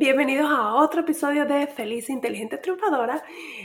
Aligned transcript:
Bienvenidos 0.00 0.50
a 0.50 0.76
otro 0.76 1.02
episodio 1.02 1.44
de 1.44 1.66
Feliz 1.66 2.08
Inteligente 2.08 2.56
Triunfadora. 2.56 3.22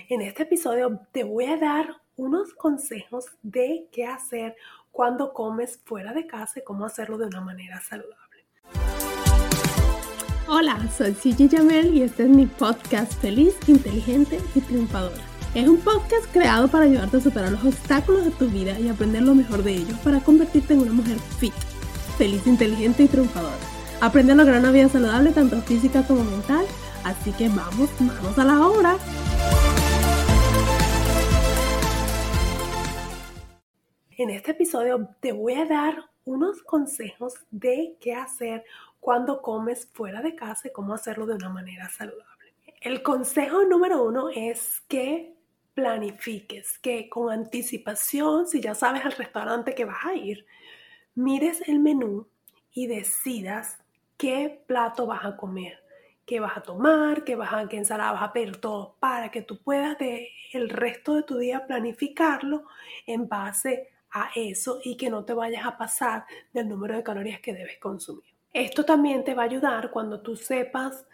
En 0.10 0.20
este 0.20 0.44
episodio 0.44 1.00
te 1.14 1.24
voy 1.24 1.46
a 1.46 1.56
dar 1.56 2.02
unos 2.18 2.54
consejos 2.54 3.28
de 3.42 3.88
qué 3.90 4.06
hacer 4.06 4.54
cuando 4.92 5.32
comes 5.32 5.80
fuera 5.86 6.12
de 6.12 6.28
casa 6.28 6.60
y 6.60 6.64
cómo 6.66 6.84
hacerlo 6.84 7.18
de 7.18 7.28
una 7.28 7.40
manera 7.40 7.80
saludable. 7.80 8.44
Hola, 10.50 10.78
soy 10.90 11.14
Gigi 11.14 11.48
Jamel 11.48 11.96
y 11.96 12.02
este 12.02 12.24
es 12.24 12.30
mi 12.30 12.48
podcast 12.48 13.14
Feliz, 13.22 13.56
Inteligente 13.70 14.38
y 14.56 14.60
Triunfadora. 14.60 15.24
Es 15.54 15.70
un 15.70 15.78
podcast 15.78 16.30
creado 16.34 16.68
para 16.68 16.84
ayudarte 16.84 17.16
a 17.16 17.22
superar 17.22 17.52
los 17.54 17.64
obstáculos 17.64 18.26
de 18.26 18.32
tu 18.32 18.50
vida 18.50 18.78
y 18.78 18.90
aprender 18.90 19.22
lo 19.22 19.36
mejor 19.36 19.64
de 19.64 19.72
ellos 19.72 19.98
para 20.00 20.20
convertirte 20.20 20.74
en 20.74 20.82
una 20.82 20.92
mujer 20.92 21.18
fit, 21.40 21.54
feliz, 22.18 22.46
inteligente 22.46 23.04
y 23.04 23.08
triunfadora. 23.08 23.75
Aprende 24.02 24.34
a 24.34 24.36
lograr 24.36 24.60
una 24.60 24.72
vida 24.72 24.90
saludable 24.90 25.32
tanto 25.32 25.62
física 25.62 26.04
como 26.04 26.24
mental. 26.24 26.66
Así 27.04 27.32
que 27.32 27.48
vamos, 27.50 27.90
vamos 28.00 28.38
a 28.38 28.44
la 28.44 28.68
obra. 28.68 28.98
En 34.18 34.30
este 34.30 34.52
episodio 34.52 35.10
te 35.20 35.32
voy 35.32 35.54
a 35.54 35.66
dar 35.66 36.10
unos 36.26 36.62
consejos 36.64 37.36
de 37.52 37.98
qué 38.00 38.16
hacer 38.16 38.64
cuando 39.00 39.42
comes 39.42 39.90
fuera 39.94 40.22
de 40.22 40.36
casa 40.36 40.68
y 40.68 40.72
cómo 40.72 40.94
hacerlo 40.94 41.26
de 41.26 41.36
una 41.36 41.50
manera 41.50 41.90
saludable. 41.90 42.56
El 42.82 43.04
consejo 43.04 43.64
número 43.64 44.04
uno 44.04 44.30
es 44.30 44.82
que 44.88 45.36
planifiques, 45.74 46.80
que 46.80 47.10
con 47.10 47.32
anticipación, 47.32 48.48
si 48.48 48.62
ya 48.62 48.74
sabes 48.74 49.06
al 49.06 49.12
restaurante 49.12 49.76
que 49.76 49.86
vas 49.86 50.06
a 50.06 50.16
ir, 50.16 50.46
mires 51.14 51.62
el 51.68 51.80
menú 51.80 52.28
y 52.72 52.88
decidas 52.88 53.85
qué 54.18 54.64
plato 54.68 55.06
vas 55.06 55.26
a 55.26 55.36
comer, 55.38 55.80
qué 56.26 56.40
vas 56.40 56.58
a 56.58 56.62
tomar, 56.62 57.24
qué, 57.24 57.36
vas 57.36 57.54
a, 57.54 57.68
qué 57.68 57.78
ensalada 57.78 58.14
vas 58.14 58.24
a 58.24 58.34
pedir, 58.34 58.58
todo, 58.58 58.96
para 59.00 59.30
que 59.30 59.42
tú 59.42 59.62
puedas 59.62 59.98
de 59.98 60.30
el 60.54 60.70
resto 60.70 61.16
de 61.16 61.24
tu 61.24 61.38
día 61.38 61.66
planificarlo 61.68 62.64
en 63.06 63.28
base 63.28 63.90
a 64.12 64.30
eso 64.36 64.80
y 64.84 64.96
que 64.96 65.10
no 65.10 65.26
te 65.26 65.34
vayas 65.34 65.66
a 65.66 65.78
pasar 65.78 66.26
del 66.54 66.70
número 66.70 66.96
de 66.96 67.04
calorías 67.04 67.42
que 67.42 67.54
debes 67.54 67.78
consumir. 67.80 68.34
Esto 68.54 68.86
también 68.86 69.26
te 69.26 69.34
va 69.34 69.44
a 69.44 69.46
ayudar 69.46 69.92
cuando 69.92 70.22
tú 70.22 70.38
sepas 70.38 71.06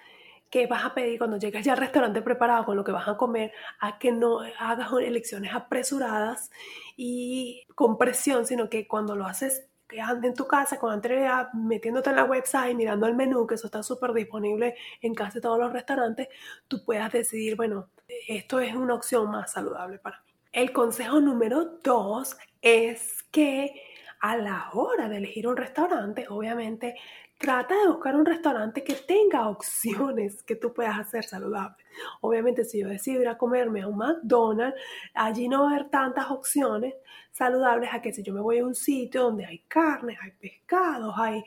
qué 0.51 0.67
vas 0.67 0.85
a 0.85 0.93
pedir 0.93 1.17
cuando 1.17 1.37
llegas 1.37 1.65
ya 1.65 1.71
al 1.71 1.79
restaurante 1.79 2.21
preparado 2.21 2.65
con 2.65 2.77
lo 2.77 2.83
que 2.83 2.91
vas 2.91 3.07
a 3.07 3.17
comer, 3.17 3.51
a 3.79 3.97
que 3.97 4.11
no 4.11 4.41
hagas 4.59 4.91
elecciones 5.01 5.55
apresuradas 5.55 6.51
y 6.95 7.63
con 7.73 7.97
presión, 7.97 8.45
sino 8.45 8.69
que 8.69 8.87
cuando 8.87 9.15
lo 9.15 9.25
haces 9.25 9.70
en 9.91 10.33
tu 10.33 10.47
casa 10.47 10.77
con 10.77 10.91
anterioridad, 10.91 11.51
metiéndote 11.53 12.09
en 12.09 12.15
la 12.15 12.25
website, 12.25 12.75
mirando 12.75 13.07
el 13.07 13.15
menú, 13.15 13.45
que 13.45 13.55
eso 13.55 13.67
está 13.67 13.83
súper 13.83 14.13
disponible 14.13 14.75
en 15.01 15.13
casi 15.13 15.41
todos 15.41 15.59
los 15.59 15.71
restaurantes, 15.71 16.27
tú 16.67 16.83
puedas 16.83 17.11
decidir, 17.11 17.55
bueno, 17.55 17.89
esto 18.27 18.59
es 18.59 18.73
una 18.75 18.93
opción 18.93 19.29
más 19.29 19.51
saludable 19.51 19.99
para 19.99 20.21
mí. 20.25 20.33
El 20.51 20.73
consejo 20.73 21.21
número 21.21 21.79
dos 21.83 22.37
es 22.61 23.23
que 23.31 23.81
a 24.19 24.37
la 24.37 24.69
hora 24.73 25.09
de 25.09 25.17
elegir 25.17 25.47
un 25.47 25.57
restaurante, 25.57 26.27
obviamente 26.29 26.95
trata 27.41 27.75
de 27.75 27.87
buscar 27.87 28.15
un 28.15 28.25
restaurante 28.25 28.83
que 28.83 28.93
tenga 28.93 29.49
opciones 29.49 30.43
que 30.43 30.55
tú 30.55 30.73
puedas 30.73 30.97
hacer 30.99 31.23
saludables. 31.23 31.85
Obviamente, 32.21 32.63
si 32.63 32.79
yo 32.79 32.87
decido 32.87 33.21
ir 33.21 33.27
a 33.27 33.37
comerme 33.37 33.81
a 33.81 33.87
un 33.87 33.97
McDonald's, 33.97 34.79
allí 35.13 35.49
no 35.49 35.63
va 35.63 35.71
a 35.71 35.75
haber 35.75 35.89
tantas 35.89 36.29
opciones 36.29 36.93
saludables 37.31 37.89
a 37.93 38.01
que 38.01 38.13
si 38.13 38.23
yo 38.23 38.33
me 38.33 38.41
voy 38.41 38.59
a 38.59 38.65
un 38.65 38.75
sitio 38.75 39.23
donde 39.23 39.45
hay 39.45 39.59
carnes, 39.67 40.17
hay 40.21 40.31
pescados, 40.31 41.13
hay, 41.17 41.43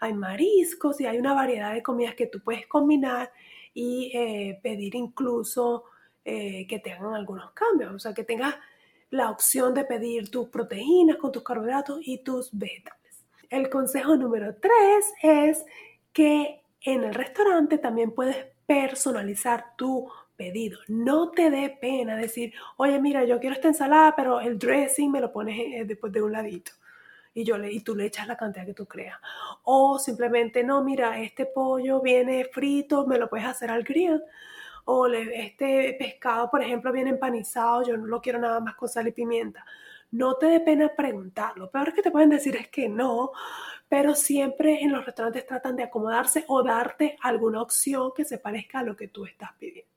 hay 0.00 0.12
mariscos 0.12 1.00
y 1.00 1.06
hay 1.06 1.18
una 1.18 1.32
variedad 1.32 1.72
de 1.72 1.82
comidas 1.82 2.14
que 2.14 2.26
tú 2.26 2.40
puedes 2.40 2.66
combinar 2.66 3.32
y 3.72 4.10
eh, 4.14 4.60
pedir 4.62 4.94
incluso 4.94 5.84
eh, 6.24 6.66
que 6.66 6.78
te 6.78 6.92
hagan 6.92 7.14
algunos 7.14 7.52
cambios, 7.52 7.94
o 7.94 7.98
sea, 7.98 8.12
que 8.12 8.24
tengas 8.24 8.54
la 9.10 9.30
opción 9.30 9.72
de 9.72 9.84
pedir 9.84 10.30
tus 10.30 10.48
proteínas 10.48 11.16
con 11.16 11.32
tus 11.32 11.42
carbohidratos 11.42 12.00
y 12.02 12.18
tus 12.18 12.50
vegetales. 12.52 13.07
El 13.50 13.70
consejo 13.70 14.16
número 14.16 14.54
tres 14.56 15.12
es 15.22 15.64
que 16.12 16.60
en 16.82 17.04
el 17.04 17.14
restaurante 17.14 17.78
también 17.78 18.12
puedes 18.12 18.36
personalizar 18.66 19.76
tu 19.76 20.10
pedido. 20.36 20.78
No 20.88 21.30
te 21.30 21.50
dé 21.50 21.70
pena 21.80 22.16
decir, 22.16 22.52
oye, 22.76 23.00
mira, 23.00 23.24
yo 23.24 23.40
quiero 23.40 23.54
esta 23.54 23.68
ensalada, 23.68 24.14
pero 24.14 24.40
el 24.40 24.58
dressing 24.58 25.10
me 25.10 25.20
lo 25.20 25.32
pones 25.32 25.58
eh, 25.58 25.84
después 25.86 26.12
de 26.12 26.22
un 26.22 26.32
ladito. 26.32 26.72
Y, 27.34 27.44
yo 27.44 27.56
le, 27.56 27.72
y 27.72 27.80
tú 27.80 27.94
le 27.94 28.06
echas 28.06 28.26
la 28.26 28.36
cantidad 28.36 28.66
que 28.66 28.74
tú 28.74 28.86
creas. 28.86 29.18
O 29.64 29.98
simplemente, 29.98 30.62
no, 30.62 30.84
mira, 30.84 31.20
este 31.20 31.46
pollo 31.46 32.00
viene 32.00 32.44
frito, 32.52 33.06
me 33.06 33.18
lo 33.18 33.28
puedes 33.28 33.46
hacer 33.46 33.70
al 33.70 33.82
grill. 33.82 34.22
O 34.84 35.06
este 35.06 35.96
pescado, 35.98 36.50
por 36.50 36.62
ejemplo, 36.62 36.92
viene 36.92 37.10
empanizado, 37.10 37.82
yo 37.82 37.96
no 37.96 38.06
lo 38.06 38.20
quiero 38.20 38.38
nada 38.38 38.60
más 38.60 38.74
con 38.74 38.88
sal 38.88 39.08
y 39.08 39.12
pimienta 39.12 39.64
no 40.10 40.36
te 40.36 40.46
dé 40.46 40.60
pena 40.60 40.94
preguntarlo. 40.94 41.70
Peor 41.70 41.94
que 41.94 42.02
te 42.02 42.10
pueden 42.10 42.30
decir 42.30 42.56
es 42.56 42.68
que 42.68 42.88
no, 42.88 43.32
pero 43.88 44.14
siempre 44.14 44.82
en 44.82 44.92
los 44.92 45.04
restaurantes 45.04 45.46
tratan 45.46 45.76
de 45.76 45.84
acomodarse 45.84 46.44
o 46.48 46.62
darte 46.62 47.16
alguna 47.22 47.62
opción 47.62 48.12
que 48.14 48.24
se 48.24 48.38
parezca 48.38 48.80
a 48.80 48.84
lo 48.84 48.96
que 48.96 49.08
tú 49.08 49.24
estás 49.24 49.50
pidiendo. 49.58 49.90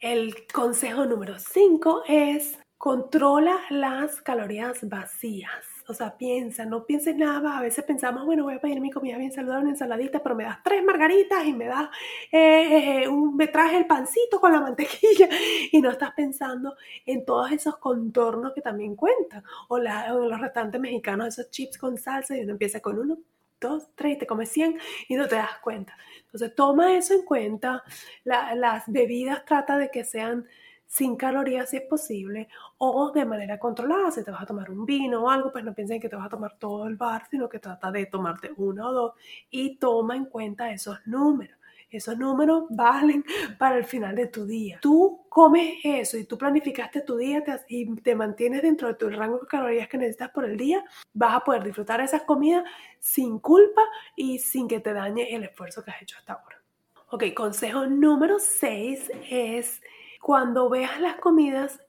El 0.00 0.46
consejo 0.52 1.06
número 1.06 1.38
5 1.38 2.04
es 2.06 2.58
controla 2.76 3.58
las 3.70 4.20
calorías 4.20 4.88
vacías. 4.88 5.67
O 5.90 5.94
sea, 5.94 6.18
piensa, 6.18 6.66
no 6.66 6.84
pienses 6.84 7.16
nada. 7.16 7.56
A 7.56 7.62
veces 7.62 7.82
pensamos, 7.82 8.26
bueno, 8.26 8.44
voy 8.44 8.54
a 8.54 8.60
pedir 8.60 8.78
mi 8.78 8.90
comida 8.90 9.16
bien 9.16 9.32
saludable, 9.32 9.62
una 9.62 9.70
ensaladita, 9.70 10.22
pero 10.22 10.34
me 10.34 10.44
das 10.44 10.62
tres 10.62 10.84
margaritas 10.84 11.46
y 11.46 11.54
me 11.54 11.64
das, 11.64 11.88
eh, 12.30 13.04
eh, 13.04 13.08
un, 13.08 13.34
me 13.34 13.46
traje 13.48 13.78
el 13.78 13.86
pancito 13.86 14.38
con 14.38 14.52
la 14.52 14.60
mantequilla 14.60 15.30
y 15.72 15.80
no 15.80 15.90
estás 15.90 16.12
pensando 16.12 16.76
en 17.06 17.24
todos 17.24 17.52
esos 17.52 17.78
contornos 17.78 18.52
que 18.52 18.60
también 18.60 18.96
cuentan. 18.96 19.42
O, 19.68 19.78
los 19.78 20.40
restaurantes 20.40 20.78
mexicanos, 20.78 21.28
esos 21.28 21.50
chips 21.50 21.78
con 21.78 21.96
salsa 21.96 22.36
y 22.36 22.40
uno 22.42 22.52
empieza 22.52 22.80
con 22.80 22.98
uno, 22.98 23.16
dos, 23.58 23.88
tres, 23.94 24.16
y 24.16 24.18
te 24.18 24.26
comes 24.26 24.50
100 24.50 24.78
y 25.08 25.16
no 25.16 25.26
te 25.26 25.36
das 25.36 25.58
cuenta. 25.62 25.96
Entonces, 26.26 26.54
toma 26.54 26.98
eso 26.98 27.14
en 27.14 27.22
cuenta. 27.22 27.82
las 28.24 28.84
bebidas 28.88 29.42
trata 29.46 29.78
de 29.78 29.90
que 29.90 30.04
sean 30.04 30.46
sin 30.88 31.16
calorías 31.16 31.70
si 31.70 31.76
es 31.76 31.82
posible 31.82 32.48
o 32.78 33.12
de 33.12 33.24
manera 33.24 33.58
controlada. 33.58 34.10
Si 34.10 34.24
te 34.24 34.30
vas 34.30 34.42
a 34.42 34.46
tomar 34.46 34.70
un 34.70 34.84
vino 34.86 35.22
o 35.22 35.30
algo, 35.30 35.52
pues 35.52 35.62
no 35.62 35.74
piensen 35.74 36.00
que 36.00 36.08
te 36.08 36.16
vas 36.16 36.26
a 36.26 36.30
tomar 36.30 36.56
todo 36.58 36.86
el 36.86 36.96
bar, 36.96 37.28
sino 37.30 37.48
que 37.48 37.58
trata 37.58 37.92
de 37.92 38.06
tomarte 38.06 38.52
uno 38.56 38.88
o 38.88 38.92
dos 38.92 39.12
y 39.50 39.76
toma 39.76 40.16
en 40.16 40.24
cuenta 40.24 40.72
esos 40.72 40.98
números. 41.06 41.56
Esos 41.90 42.18
números 42.18 42.64
valen 42.70 43.24
para 43.58 43.76
el 43.76 43.84
final 43.84 44.16
de 44.16 44.26
tu 44.26 44.46
día. 44.46 44.78
Tú 44.80 45.26
comes 45.28 45.76
eso 45.84 46.16
y 46.16 46.24
tú 46.24 46.38
planificaste 46.38 47.02
tu 47.02 47.16
día 47.18 47.44
y 47.68 47.94
te 47.96 48.14
mantienes 48.14 48.62
dentro 48.62 48.88
de 48.88 48.94
tu 48.94 49.10
rango 49.10 49.38
de 49.40 49.46
calorías 49.46 49.88
que 49.88 49.98
necesitas 49.98 50.30
por 50.30 50.46
el 50.46 50.56
día, 50.56 50.84
vas 51.12 51.34
a 51.34 51.40
poder 51.40 51.62
disfrutar 51.64 52.00
esas 52.00 52.22
comidas 52.22 52.64
sin 52.98 53.38
culpa 53.38 53.82
y 54.16 54.38
sin 54.38 54.68
que 54.68 54.80
te 54.80 54.92
dañe 54.94 55.34
el 55.34 55.44
esfuerzo 55.44 55.84
que 55.84 55.90
has 55.90 56.02
hecho 56.02 56.16
hasta 56.18 56.32
ahora. 56.32 56.62
Ok, 57.10 57.24
consejo 57.34 57.86
número 57.86 58.38
6 58.38 59.10
es 59.30 59.80
cuando 60.20 60.68
veas 60.68 61.00
las 61.00 61.16
comidas, 61.16 61.80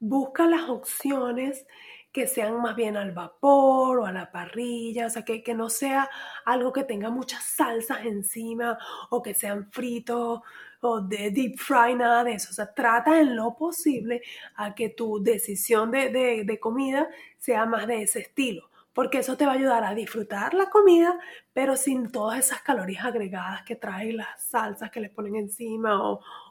busca 0.00 0.46
las 0.46 0.68
opciones 0.68 1.66
que 2.12 2.28
sean 2.28 2.60
más 2.60 2.76
bien 2.76 2.96
al 2.96 3.10
vapor 3.10 3.98
o 3.98 4.06
a 4.06 4.12
la 4.12 4.30
parrilla, 4.30 5.06
o 5.06 5.10
sea, 5.10 5.24
que, 5.24 5.42
que 5.42 5.52
no 5.52 5.68
sea 5.68 6.08
algo 6.44 6.72
que 6.72 6.84
tenga 6.84 7.10
muchas 7.10 7.42
salsas 7.42 8.04
encima 8.04 8.78
o 9.10 9.20
que 9.20 9.34
sean 9.34 9.68
fritos 9.72 10.40
o 10.80 11.00
de 11.00 11.30
deep 11.32 11.58
fry, 11.58 11.96
nada 11.96 12.22
de 12.22 12.34
eso. 12.34 12.50
O 12.50 12.54
sea, 12.54 12.72
trata 12.72 13.20
en 13.20 13.34
lo 13.34 13.56
posible 13.56 14.22
a 14.54 14.74
que 14.76 14.90
tu 14.90 15.22
decisión 15.22 15.90
de, 15.90 16.44
de 16.46 16.60
comida 16.60 17.08
sea 17.38 17.66
más 17.66 17.88
de 17.88 18.02
ese 18.02 18.20
estilo 18.20 18.70
porque 18.94 19.18
eso 19.18 19.36
te 19.36 19.44
va 19.44 19.52
a 19.52 19.56
ayudar 19.56 19.84
a 19.84 19.94
disfrutar 19.94 20.54
la 20.54 20.70
comida, 20.70 21.18
pero 21.52 21.76
sin 21.76 22.10
todas 22.10 22.38
esas 22.38 22.62
calorías 22.62 23.04
agregadas 23.04 23.62
que 23.64 23.76
trae 23.76 24.12
las 24.12 24.40
salsas 24.40 24.90
que 24.90 25.00
le 25.00 25.10
ponen 25.10 25.34
encima 25.36 26.00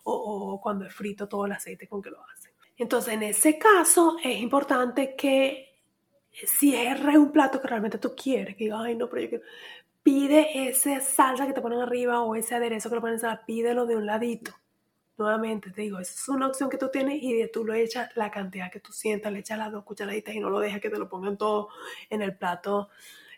o, 0.03 0.59
cuando 0.61 0.85
es 0.85 0.93
frito 0.93 1.27
todo 1.27 1.45
el 1.45 1.53
aceite 1.53 1.87
con 1.87 2.01
que 2.01 2.11
lo 2.11 2.23
hacen. 2.25 2.51
Entonces, 2.77 3.13
en 3.13 3.23
ese 3.23 3.57
caso, 3.57 4.17
es 4.23 4.41
importante 4.41 5.15
que 5.15 5.69
si 6.31 6.75
es 6.75 6.99
un 6.99 7.31
plato 7.31 7.61
que 7.61 7.67
realmente 7.67 7.97
tú 7.97 8.13
quieres, 8.15 8.55
que 8.57 8.65
digas, 8.65 8.81
ay, 8.83 8.95
no, 8.95 9.09
pero 9.09 9.41
pide 10.01 10.67
esa 10.67 10.99
salsa 10.99 11.47
que 11.47 11.53
te 11.53 11.61
ponen 11.61 11.79
arriba 11.79 12.21
o 12.21 12.35
ese 12.35 12.55
aderezo 12.55 12.89
que 12.89 12.95
le 12.95 13.01
ponen 13.01 13.15
encima, 13.15 13.45
pídelo 13.45 13.85
de 13.85 13.95
un 13.95 14.05
ladito. 14.05 14.51
Nuevamente 15.23 15.71
te 15.71 15.83
digo, 15.83 15.99
esa 15.99 16.13
es 16.13 16.27
una 16.27 16.47
opción 16.47 16.69
que 16.69 16.77
tú 16.77 16.89
tienes 16.91 17.19
y 17.21 17.49
tú 17.49 17.63
lo 17.63 17.73
echas 17.73 18.09
la 18.17 18.29
cantidad 18.29 18.69
que 18.69 18.81
tú 18.81 18.91
sientas, 18.91 19.31
le 19.31 19.39
echas 19.39 19.57
las 19.57 19.71
dos 19.71 19.85
cucharaditas 19.85 20.35
y 20.35 20.41
no 20.41 20.49
lo 20.49 20.59
dejas 20.59 20.81
que 20.81 20.89
te 20.89 20.99
lo 20.99 21.07
pongan 21.07 21.37
todo 21.37 21.69
en 22.09 22.21
el 22.21 22.35
plato 22.35 22.89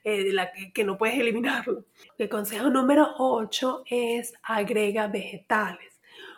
eh, 0.03 0.33
la 0.33 0.51
que, 0.51 0.83
no 0.83 0.97
puedes 0.97 1.15
eliminarlo. 1.19 1.85
El 2.17 2.27
consejo 2.27 2.71
número 2.71 3.07
8 3.19 3.83
es 3.85 4.33
agrega 4.41 5.07
vegetales. 5.07 5.94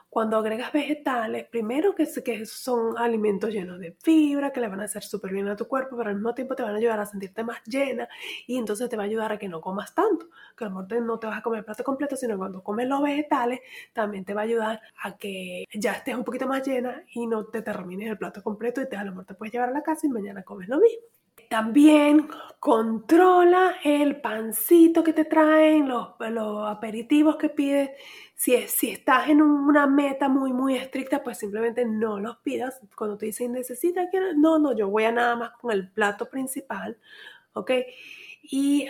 Cuando 0.09 0.37
agregas 0.37 0.71
vegetales, 0.71 1.45
primero 1.47 1.93
que, 1.93 2.07
que 2.23 2.45
son 2.45 2.97
alimentos 2.97 3.51
llenos 3.51 3.79
de 3.79 3.91
fibra, 4.01 4.51
que 4.51 4.61
le 4.61 4.67
van 4.67 4.79
a 4.79 4.85
hacer 4.85 5.03
súper 5.03 5.31
bien 5.31 5.47
a 5.47 5.55
tu 5.55 5.67
cuerpo, 5.67 5.97
pero 5.97 6.09
al 6.09 6.15
mismo 6.15 6.33
tiempo 6.33 6.55
te 6.55 6.63
van 6.63 6.73
a 6.73 6.77
ayudar 6.77 6.99
a 6.99 7.05
sentirte 7.05 7.43
más 7.43 7.61
llena 7.65 8.07
y 8.47 8.57
entonces 8.57 8.89
te 8.89 8.95
va 8.97 9.03
a 9.03 9.05
ayudar 9.05 9.31
a 9.31 9.37
que 9.37 9.49
no 9.49 9.61
comas 9.61 9.93
tanto. 9.93 10.27
Que 10.55 10.65
a 10.65 10.69
lo 10.69 10.75
mejor 10.75 11.01
no 11.03 11.19
te 11.19 11.27
vas 11.27 11.39
a 11.39 11.41
comer 11.41 11.59
el 11.59 11.65
plato 11.65 11.83
completo, 11.83 12.15
sino 12.15 12.37
cuando 12.37 12.63
comes 12.63 12.87
los 12.87 13.01
vegetales 13.01 13.59
también 13.93 14.25
te 14.25 14.33
va 14.33 14.41
a 14.41 14.45
ayudar 14.45 14.81
a 15.03 15.17
que 15.17 15.65
ya 15.73 15.93
estés 15.93 16.15
un 16.15 16.23
poquito 16.23 16.47
más 16.47 16.65
llena 16.65 17.03
y 17.13 17.27
no 17.27 17.45
te 17.45 17.61
termines 17.61 18.09
el 18.09 18.17
plato 18.17 18.41
completo 18.41 18.81
y 18.81 18.89
te, 18.89 18.95
a 18.95 19.03
lo 19.03 19.11
mejor 19.11 19.25
te 19.25 19.33
puedes 19.35 19.53
llevar 19.53 19.69
a 19.69 19.73
la 19.73 19.83
casa 19.83 20.07
y 20.07 20.09
mañana 20.09 20.43
comes 20.43 20.69
lo 20.69 20.79
mismo. 20.79 21.03
También 21.49 22.27
controla 22.59 23.75
el 23.83 24.19
pancito 24.19 25.03
que 25.03 25.13
te 25.13 25.25
traen, 25.25 25.87
los, 25.87 26.09
aperitivos 26.67 27.37
que 27.37 27.49
pides. 27.49 27.91
Si, 28.35 28.53
estás 28.53 29.29
en 29.29 29.41
una 29.41 29.87
meta 29.87 30.29
muy, 30.29 30.53
muy 30.53 30.75
estricta, 30.75 31.23
pues 31.23 31.37
simplemente 31.37 31.85
no 31.85 32.19
los 32.19 32.37
pidas. 32.37 32.79
Cuando 32.95 33.17
te 33.17 33.27
dicen 33.27 33.53
necesita 33.53 34.09
que 34.09 34.19
no, 34.35 34.59
no, 34.59 34.75
yo 34.75 34.89
voy 34.89 35.05
a 35.05 35.11
nada 35.11 35.35
más 35.35 35.51
con 35.51 35.71
el 35.71 35.89
plato 35.89 36.29
principal, 36.29 36.97
¿ok? 37.53 37.71
Y 38.43 38.87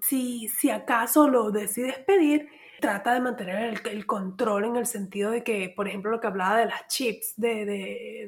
si, 0.00 0.70
acaso 0.70 1.28
lo 1.28 1.50
decides 1.50 1.98
pedir, 1.98 2.48
trata 2.80 3.14
de 3.14 3.20
mantener 3.20 3.80
el, 3.84 4.06
control 4.06 4.64
en 4.64 4.76
el 4.76 4.86
sentido 4.86 5.30
de 5.30 5.42
que, 5.44 5.72
por 5.74 5.88
ejemplo, 5.88 6.10
lo 6.10 6.20
que 6.20 6.26
hablaba 6.26 6.58
de 6.58 6.66
las 6.66 6.86
chips 6.88 7.34
de 7.36 8.22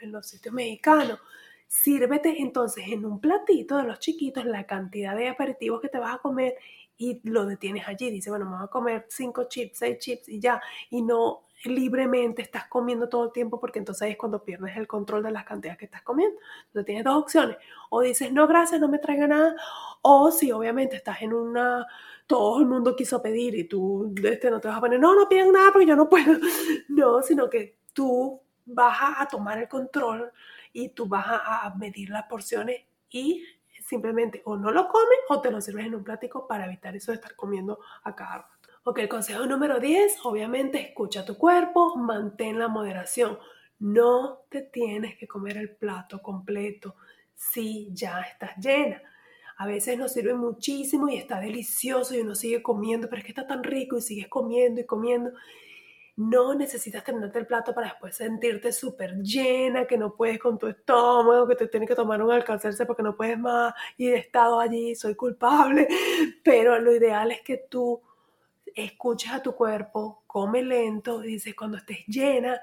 en 0.00 0.12
los 0.12 0.26
sitios 0.26 0.54
mexicanos, 0.54 1.20
Sírvete 1.66 2.40
entonces 2.40 2.84
en 2.88 3.04
un 3.04 3.20
platito 3.20 3.76
de 3.76 3.84
los 3.84 3.98
chiquitos 3.98 4.44
la 4.44 4.66
cantidad 4.66 5.16
de 5.16 5.28
aperitivos 5.28 5.80
que 5.80 5.88
te 5.88 5.98
vas 5.98 6.14
a 6.14 6.18
comer 6.18 6.54
y 6.96 7.20
lo 7.28 7.46
detienes 7.46 7.86
allí. 7.88 8.10
Dice, 8.10 8.30
bueno, 8.30 8.46
me 8.46 8.56
voy 8.56 8.64
a 8.64 8.68
comer 8.68 9.06
cinco 9.08 9.44
chips, 9.44 9.78
seis 9.78 9.98
chips 9.98 10.28
y 10.28 10.40
ya. 10.40 10.60
Y 10.90 11.02
no 11.02 11.42
libremente 11.64 12.42
estás 12.42 12.66
comiendo 12.68 13.08
todo 13.08 13.24
el 13.24 13.32
tiempo 13.32 13.58
porque 13.58 13.78
entonces 13.78 14.10
es 14.10 14.16
cuando 14.16 14.44
pierdes 14.44 14.76
el 14.76 14.86
control 14.86 15.22
de 15.22 15.30
las 15.30 15.44
cantidades 15.44 15.78
que 15.78 15.86
estás 15.86 16.02
comiendo. 16.02 16.38
Entonces 16.66 16.86
tienes 16.86 17.04
dos 17.04 17.16
opciones. 17.16 17.56
O 17.90 18.00
dices, 18.02 18.32
no, 18.32 18.46
gracias, 18.46 18.80
no 18.80 18.88
me 18.88 18.98
traiga 18.98 19.26
nada. 19.26 19.54
O 20.02 20.30
si 20.30 20.52
obviamente 20.52 20.96
estás 20.96 21.22
en 21.22 21.32
una... 21.32 21.86
Todo 22.26 22.60
el 22.60 22.66
mundo 22.66 22.96
quiso 22.96 23.20
pedir 23.20 23.54
y 23.54 23.64
tú 23.64 24.14
este, 24.24 24.50
no 24.50 24.58
te 24.58 24.68
vas 24.68 24.78
a 24.78 24.80
poner, 24.80 24.98
no, 24.98 25.14
no 25.14 25.28
piden 25.28 25.52
nada 25.52 25.70
porque 25.72 25.86
yo 25.86 25.96
no 25.96 26.08
puedo. 26.08 26.38
No, 26.88 27.20
sino 27.20 27.50
que 27.50 27.76
tú 27.92 28.40
vas 28.66 28.98
a 29.18 29.26
tomar 29.26 29.58
el 29.58 29.68
control 29.68 30.32
y 30.72 30.90
tú 30.90 31.06
vas 31.06 31.26
a, 31.26 31.74
medir 31.78 32.10
las 32.10 32.24
porciones 32.24 32.82
y 33.10 33.44
simplemente 33.84 34.42
o 34.44 34.56
no 34.56 34.70
lo 34.70 34.88
comes 34.88 35.18
o 35.28 35.40
te 35.40 35.50
lo 35.50 35.60
sirves 35.60 35.86
en 35.86 35.94
un 35.94 36.04
plático 36.04 36.46
para 36.46 36.66
evitar 36.66 36.96
eso 36.96 37.12
de 37.12 37.16
estar 37.16 37.36
comiendo 37.36 37.78
a 38.02 38.14
cada 38.14 38.38
rato. 38.38 38.68
Ok, 38.84 38.98
el 38.98 39.08
consejo 39.08 39.46
número 39.46 39.80
10, 39.80 40.18
obviamente 40.24 40.80
escucha 40.80 41.24
tu 41.24 41.38
cuerpo, 41.38 41.96
mantén 41.96 42.58
la 42.58 42.68
moderación. 42.68 43.38
No 43.78 44.42
te 44.50 44.62
tienes 44.62 45.16
que 45.16 45.26
comer 45.26 45.56
el 45.56 45.74
plato 45.74 46.20
completo 46.20 46.96
si 47.34 47.90
ya 47.92 48.20
estás 48.20 48.56
llena. 48.58 49.02
A 49.56 49.66
veces 49.66 49.96
nos 49.96 50.12
sirve 50.12 50.34
muchísimo 50.34 51.08
y 51.08 51.16
está 51.16 51.40
delicioso 51.40 52.14
y 52.14 52.20
uno 52.20 52.34
sigue 52.34 52.62
comiendo, 52.62 53.08
pero 53.08 53.20
es 53.20 53.24
que 53.24 53.30
está 53.30 53.46
tan 53.46 53.62
rico 53.62 53.96
y 53.96 54.02
sigues 54.02 54.28
comiendo 54.28 54.80
y 54.80 54.86
comiendo 54.86 55.30
no 56.16 56.54
necesitas 56.54 57.02
terminarte 57.02 57.40
el 57.40 57.46
plato 57.46 57.74
para 57.74 57.88
después 57.88 58.16
sentirte 58.16 58.72
súper 58.72 59.16
llena, 59.20 59.86
que 59.86 59.98
no 59.98 60.14
puedes 60.14 60.38
con 60.38 60.58
tu 60.58 60.68
estómago, 60.68 61.48
que 61.48 61.56
te 61.56 61.66
tienes 61.66 61.88
que 61.88 61.96
tomar 61.96 62.22
un 62.22 62.30
alcancerse 62.30 62.86
porque 62.86 63.02
no 63.02 63.16
puedes 63.16 63.38
más 63.38 63.74
y 63.96 64.08
he 64.08 64.16
estado 64.16 64.60
allí, 64.60 64.94
soy 64.94 65.16
culpable. 65.16 65.88
Pero 66.44 66.78
lo 66.78 66.94
ideal 66.94 67.32
es 67.32 67.40
que 67.42 67.58
tú 67.68 68.00
escuches 68.74 69.32
a 69.32 69.42
tu 69.42 69.54
cuerpo, 69.54 70.22
come 70.26 70.62
lento, 70.62 71.20
dices 71.20 71.54
cuando 71.54 71.78
estés 71.78 72.06
llena, 72.06 72.60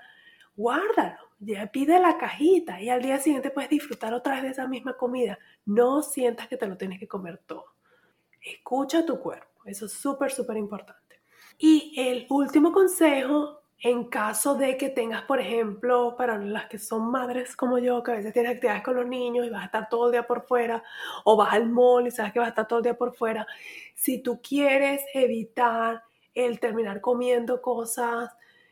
guárdalo, 0.56 1.20
ya 1.40 1.68
pide 1.68 2.00
la 2.00 2.18
cajita 2.18 2.82
y 2.82 2.90
al 2.90 3.02
día 3.02 3.18
siguiente 3.18 3.52
puedes 3.52 3.70
disfrutar 3.70 4.14
otra 4.14 4.36
vez 4.36 4.44
de 4.44 4.50
esa 4.50 4.68
misma 4.68 4.96
comida. 4.96 5.38
No 5.66 6.04
sientas 6.04 6.48
que 6.48 6.58
te 6.58 6.68
lo 6.68 6.78
tienes 6.78 7.00
que 7.00 7.08
comer 7.08 7.40
todo. 7.46 7.66
Escucha 8.42 9.06
tu 9.06 9.20
cuerpo, 9.20 9.66
eso 9.66 9.86
es 9.88 9.92
súper, 9.92 10.32
súper 10.32 10.58
importante. 10.58 11.11
Y 11.58 11.94
el 11.98 12.26
último 12.30 12.72
consejo, 12.72 13.62
en 13.80 14.06
caso 14.06 14.56
de 14.56 14.78
que 14.78 14.90
tengas, 14.90 15.24
por 15.24 15.40
ejemplo, 15.40 16.16
para 16.18 16.38
las 16.38 16.68
que 16.68 16.78
son 16.80 17.12
madres 17.12 17.56
como 17.56 17.78
yo, 17.80 18.04
que 18.04 18.12
a 18.12 18.16
veces 18.16 18.34
tienes 18.34 18.54
actividades 18.54 18.84
con 18.84 18.96
los 18.96 19.08
niños 19.08 19.46
y 19.46 19.50
vas 19.50 19.64
a 19.64 19.66
estar 19.66 19.90
todo 19.90 20.08
el 20.08 20.12
día 20.14 20.24
por 20.24 20.44
fuera, 20.44 20.84
o 21.26 21.36
vas 21.38 21.54
al 21.54 21.70
mall 21.70 22.08
y 22.08 22.12
sabes 22.12 22.34
que 22.34 22.40
vas 22.40 22.48
a 22.48 22.50
estar 22.50 22.68
todo 22.68 22.80
el 22.80 22.84
día 22.84 22.98
por 22.98 23.14
fuera, 23.16 23.46
si 23.96 24.20
tú 24.22 24.40
quieres 24.42 25.02
evitar 25.14 26.04
el 26.34 26.60
terminar 26.60 27.02
comiendo 27.02 27.62
cosas 27.62 28.32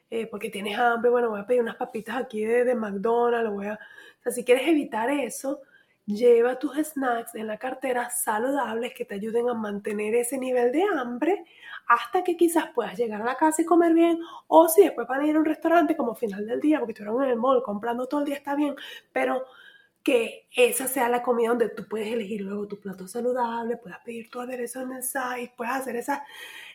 eh, 0.10 0.26
porque 0.28 0.50
tienes 0.50 0.78
hambre, 0.78 1.12
bueno, 1.12 1.30
voy 1.30 1.40
a 1.42 1.46
pedir 1.46 1.62
unas 1.62 1.76
papitas 1.76 2.16
aquí 2.16 2.44
de, 2.44 2.64
de 2.66 2.76
McDonald's, 2.76 3.52
voy 3.52 3.68
a... 3.68 3.74
O 3.74 4.24
sea, 4.24 4.32
si 4.32 4.44
quieres 4.44 4.68
evitar 4.68 5.10
eso, 5.10 5.62
lleva 6.10 6.58
tus 6.58 6.76
snacks 6.76 7.36
en 7.36 7.46
la 7.46 7.58
cartera 7.58 8.10
saludables 8.10 8.94
que 8.96 9.06
te 9.06 9.16
ayuden 9.16 9.48
a 9.48 9.54
mantener 9.54 10.16
ese 10.16 10.40
nivel 10.40 10.72
de 10.72 10.84
hambre 10.84 11.46
hasta 11.88 12.24
que 12.24 12.36
quizás 12.36 12.66
puedas 12.74 12.98
llegar 12.98 13.22
a 13.22 13.26
la 13.26 13.36
casa 13.36 13.62
y 13.62 13.66
comer 13.66 13.94
bien, 13.94 14.20
o 14.48 14.68
si 14.68 14.84
después 14.84 15.08
van 15.08 15.22
a 15.22 15.28
ir 15.28 15.36
a 15.36 15.40
un 15.40 15.46
restaurante 15.46 15.96
como 15.96 16.16
final 16.16 16.46
del 16.48 16.60
día, 16.60 16.80
porque 16.80 16.94
estuvieron 16.94 17.24
en 17.24 17.30
el 17.30 17.36
mall 17.36 17.62
comprando 17.64 18.08
todo 18.08 18.22
el 18.22 18.26
día, 18.26 18.36
está 18.36 18.56
bien, 18.56 18.76
pero 19.14 19.46
que 20.04 20.48
esa 20.56 20.88
sea 20.88 21.10
la 21.10 21.22
comida 21.22 21.50
donde 21.50 21.70
tú 21.70 21.88
puedes 21.88 22.12
elegir 22.12 22.42
luego 22.42 22.68
tu 22.68 22.80
plato 22.80 23.08
saludable, 23.08 23.78
puedas 23.78 24.00
pedir 24.00 24.30
tu 24.32 24.40
aderezo 24.40 24.82
en 24.82 24.94
el 24.94 25.04
site, 25.04 25.54
puedes 25.56 25.74
hacer 25.74 25.96
esas 25.96 26.22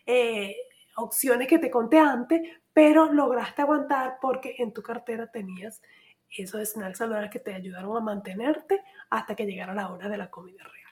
eh, 0.07 0.55
opciones 0.97 1.49
que 1.49 1.59
te 1.59 1.71
conté 1.71 1.99
antes, 1.99 2.41
pero 2.73 3.13
lograste 3.13 3.63
aguantar 3.63 4.19
porque 4.21 4.55
en 4.59 4.73
tu 4.73 4.83
cartera 4.83 5.29
tenías 5.29 5.81
esos 6.43 6.69
snacks 6.69 6.99
saludables 6.99 7.31
que 7.31 7.41
te 7.41 7.55
ayudaron 7.55 7.97
a 7.97 8.01
mantenerte 8.01 8.83
hasta 9.11 9.35
que 9.35 9.47
llegara 9.47 9.75
la 9.75 9.91
hora 9.91 10.09
de 10.09 10.17
la 10.17 10.31
comida 10.31 10.65
real. 10.65 10.85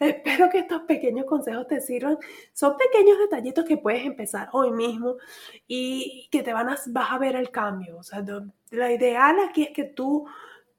Espero 0.00 0.48
que 0.48 0.58
estos 0.58 0.82
pequeños 0.82 1.26
consejos 1.26 1.66
te 1.66 1.80
sirvan. 1.80 2.18
Son 2.52 2.76
pequeños 2.76 3.18
detallitos 3.18 3.64
que 3.64 3.78
puedes 3.78 4.04
empezar 4.04 4.48
hoy 4.52 4.70
mismo 4.70 5.16
y 5.66 6.28
que 6.30 6.42
te 6.42 6.52
van 6.52 6.68
a, 6.68 6.78
vas 6.86 7.10
a 7.10 7.18
ver 7.18 7.34
el 7.34 7.50
cambio. 7.50 7.98
O 7.98 8.02
sea, 8.02 8.24
la 8.70 8.92
ideal 8.92 9.36
aquí 9.40 9.64
es 9.64 9.70
que 9.70 9.84
tú 9.84 10.26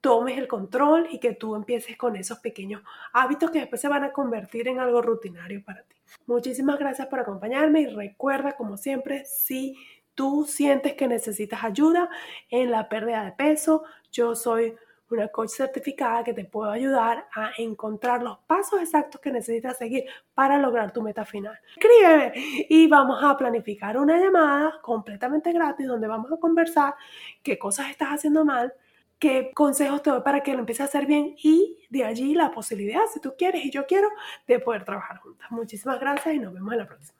tomes 0.00 0.38
el 0.38 0.48
control 0.48 1.08
y 1.10 1.20
que 1.20 1.34
tú 1.34 1.54
empieces 1.54 1.98
con 1.98 2.16
esos 2.16 2.38
pequeños 2.38 2.82
hábitos 3.12 3.50
que 3.50 3.60
después 3.60 3.80
se 3.80 3.88
van 3.88 4.04
a 4.04 4.12
convertir 4.12 4.68
en 4.68 4.80
algo 4.80 5.02
rutinario 5.02 5.62
para 5.62 5.82
ti. 5.82 5.96
Muchísimas 6.26 6.78
gracias 6.78 7.06
por 7.08 7.20
acompañarme 7.20 7.82
y 7.82 7.86
recuerda, 7.86 8.52
como 8.52 8.78
siempre, 8.78 9.24
si 9.26 9.76
tú 10.20 10.44
sientes 10.46 10.92
que 10.96 11.08
necesitas 11.08 11.64
ayuda 11.64 12.10
en 12.50 12.70
la 12.70 12.90
pérdida 12.90 13.24
de 13.24 13.32
peso, 13.32 13.84
yo 14.12 14.34
soy 14.34 14.76
una 15.08 15.28
coach 15.28 15.48
certificada 15.48 16.22
que 16.22 16.34
te 16.34 16.44
puedo 16.44 16.70
ayudar 16.70 17.26
a 17.34 17.52
encontrar 17.56 18.22
los 18.22 18.36
pasos 18.40 18.82
exactos 18.82 19.18
que 19.18 19.32
necesitas 19.32 19.78
seguir 19.78 20.04
para 20.34 20.58
lograr 20.58 20.92
tu 20.92 21.00
meta 21.00 21.24
final. 21.24 21.58
Escríbeme 21.74 22.32
y 22.68 22.86
vamos 22.86 23.24
a 23.24 23.34
planificar 23.34 23.96
una 23.96 24.18
llamada 24.18 24.78
completamente 24.82 25.54
gratis 25.54 25.86
donde 25.86 26.06
vamos 26.06 26.30
a 26.30 26.36
conversar 26.36 26.96
qué 27.42 27.58
cosas 27.58 27.88
estás 27.88 28.10
haciendo 28.10 28.44
mal, 28.44 28.74
qué 29.18 29.52
consejos 29.54 30.02
te 30.02 30.10
doy 30.10 30.20
para 30.20 30.42
que 30.42 30.52
lo 30.52 30.58
empieces 30.58 30.82
a 30.82 30.84
hacer 30.84 31.06
bien 31.06 31.34
y 31.42 31.78
de 31.88 32.04
allí 32.04 32.34
la 32.34 32.50
posibilidad, 32.50 33.06
si 33.10 33.20
tú 33.20 33.32
quieres 33.38 33.64
y 33.64 33.70
yo 33.70 33.86
quiero, 33.86 34.10
de 34.46 34.58
poder 34.58 34.84
trabajar 34.84 35.16
juntas. 35.16 35.50
Muchísimas 35.50 35.98
gracias 35.98 36.34
y 36.34 36.38
nos 36.40 36.52
vemos 36.52 36.74
en 36.74 36.78
la 36.78 36.86
próxima 36.86 37.19